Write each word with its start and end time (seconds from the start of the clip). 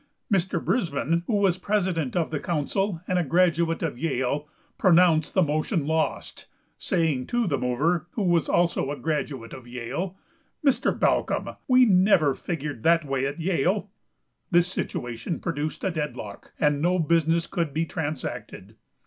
Mr. 0.33 0.59
Brisbin, 0.59 1.21
who 1.27 1.35
was 1.35 1.59
president 1.59 2.15
of 2.15 2.31
the 2.31 2.39
council 2.39 3.03
and 3.07 3.19
a 3.19 3.23
graduate 3.23 3.83
of 3.83 3.99
Yale, 3.99 4.47
pronounced 4.79 5.35
the 5.35 5.43
motion 5.43 5.85
lost, 5.85 6.47
saying 6.79 7.27
to 7.27 7.45
the 7.45 7.55
mover, 7.55 8.07
who 8.13 8.23
was 8.23 8.49
also 8.49 8.89
a 8.89 8.97
graduate 8.97 9.53
of 9.53 9.67
Yale, 9.67 10.17
"Mr. 10.65 10.91
Balcombe, 10.91 11.55
we 11.67 11.85
never 11.85 12.33
figured 12.33 12.81
that 12.81 13.05
way 13.05 13.27
at 13.27 13.39
Yale." 13.39 13.91
This 14.49 14.65
situation 14.71 15.39
produced 15.39 15.83
a 15.83 15.91
deadlock, 15.91 16.51
and 16.59 16.81
no 16.81 16.97
business 16.97 17.45
could 17.45 17.71
be 17.71 17.85
transacted. 17.85 18.77